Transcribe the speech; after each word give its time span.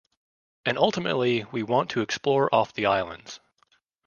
And 0.65 0.79
ultimately 0.79 1.43
we 1.51 1.61
want 1.61 1.91
to 1.91 2.01
explore 2.01 2.49
off 2.51 2.73
the 2.73 2.87
islands. 2.87 3.39